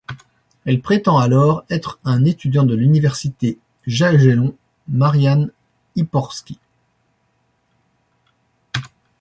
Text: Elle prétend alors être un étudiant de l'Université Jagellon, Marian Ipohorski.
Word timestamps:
Elle 0.65 0.81
prétend 0.81 1.19
alors 1.19 1.63
être 1.69 1.99
un 2.05 2.25
étudiant 2.25 2.63
de 2.63 2.73
l'Université 2.73 3.59
Jagellon, 3.85 4.55
Marian 4.89 5.45
Ipohorski. 5.95 6.57